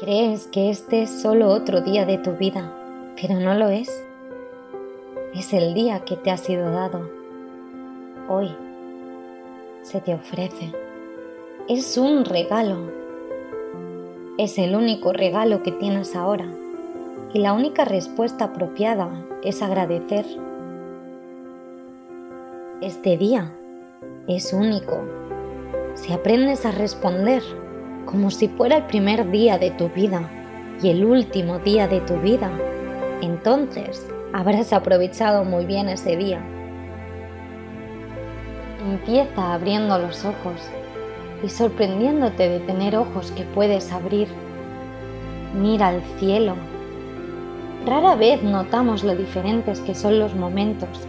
[0.00, 2.72] Crees que este es solo otro día de tu vida,
[3.20, 3.90] pero no lo es.
[5.34, 7.10] Es el día que te ha sido dado.
[8.28, 8.54] Hoy
[9.82, 10.72] se te ofrece.
[11.68, 12.76] Es un regalo.
[14.38, 16.46] Es el único regalo que tienes ahora.
[17.34, 19.10] Y la única respuesta apropiada
[19.42, 20.26] es agradecer.
[22.82, 23.52] Este día
[24.28, 25.00] es único.
[25.96, 27.42] Si aprendes a responder
[28.10, 30.22] como si fuera el primer día de tu vida
[30.82, 32.50] y el último día de tu vida,
[33.20, 36.40] entonces habrás aprovechado muy bien ese día.
[38.90, 40.70] Empieza abriendo los ojos
[41.44, 44.28] y sorprendiéndote de tener ojos que puedes abrir.
[45.54, 46.54] Mira al cielo.
[47.84, 51.06] Rara vez notamos lo diferentes que son los momentos,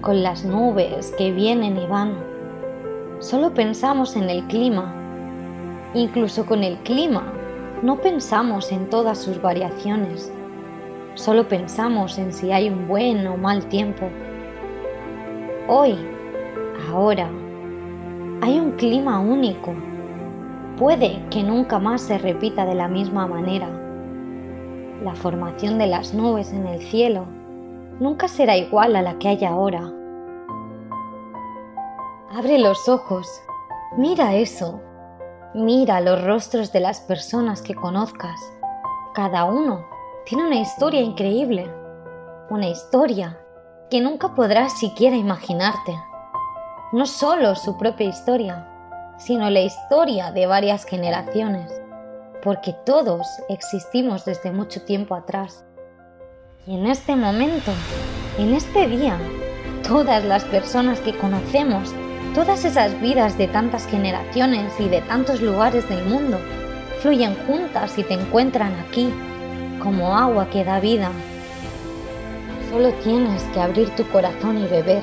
[0.00, 2.14] con las nubes que vienen y van.
[3.20, 5.05] Solo pensamos en el clima
[5.94, 7.32] Incluso con el clima,
[7.82, 10.32] no pensamos en todas sus variaciones,
[11.14, 14.08] solo pensamos en si hay un buen o mal tiempo.
[15.68, 15.96] Hoy,
[16.90, 17.28] ahora,
[18.42, 19.74] hay un clima único.
[20.76, 23.68] Puede que nunca más se repita de la misma manera.
[25.02, 27.26] La formación de las nubes en el cielo
[27.98, 29.92] nunca será igual a la que hay ahora.
[32.30, 33.26] Abre los ojos,
[33.96, 34.80] mira eso,
[35.54, 38.40] Mira los rostros de las personas que conozcas.
[39.14, 39.86] Cada uno
[40.26, 41.70] tiene una historia increíble,
[42.50, 43.38] una historia
[43.90, 45.94] que nunca podrás siquiera imaginarte.
[46.92, 48.68] No solo su propia historia,
[49.18, 51.72] sino la historia de varias generaciones,
[52.42, 55.64] porque todos existimos desde mucho tiempo atrás.
[56.66, 57.70] Y en este momento,
[58.38, 59.16] en este día,
[59.86, 61.94] todas las personas que conocemos
[62.36, 66.38] Todas esas vidas de tantas generaciones y de tantos lugares del mundo
[67.00, 69.08] fluyen juntas y te encuentran aquí,
[69.82, 71.10] como agua que da vida.
[72.70, 75.02] Solo tienes que abrir tu corazón y beber.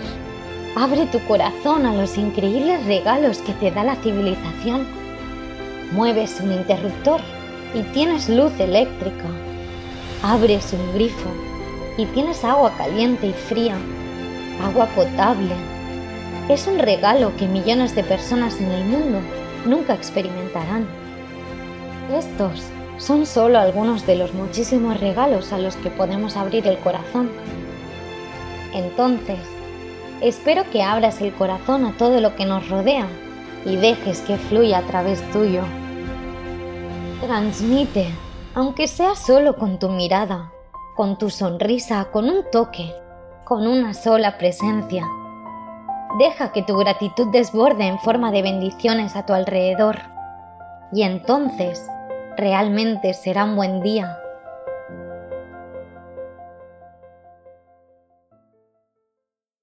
[0.76, 4.86] Abre tu corazón a los increíbles regalos que te da la civilización.
[5.92, 7.20] Mueves un interruptor
[7.74, 9.26] y tienes luz eléctrica.
[10.22, 11.32] Abres un grifo
[11.98, 13.76] y tienes agua caliente y fría,
[14.64, 15.73] agua potable
[16.50, 19.20] es un regalo que millones de personas en el mundo
[19.66, 20.88] nunca experimentarán.
[22.14, 22.66] Estos
[22.98, 27.32] son solo algunos de los muchísimos regalos a los que podemos abrir el corazón.
[28.74, 29.40] Entonces,
[30.22, 33.08] espero que abras el corazón a todo lo que nos rodea
[33.66, 35.62] y dejes que fluya a través tuyo.
[37.26, 38.10] Transmite,
[38.54, 40.52] aunque sea solo con tu mirada,
[40.96, 42.94] con tu sonrisa, con un toque,
[43.46, 45.08] con una sola presencia
[46.18, 49.98] Deja que tu gratitud desborde en forma de bendiciones a tu alrededor.
[50.92, 51.88] Y entonces
[52.38, 54.20] realmente será un buen día